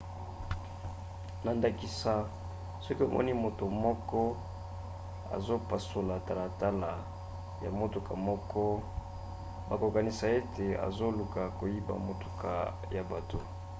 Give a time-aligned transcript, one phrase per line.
[1.43, 2.13] na ndakisa
[2.83, 4.19] soki omoni moto moko
[5.35, 6.91] azopasola talatala
[7.63, 8.61] ya motuka moko
[9.67, 12.51] bokokanisa ete azoluka koyiba motuka
[12.95, 13.39] ya bato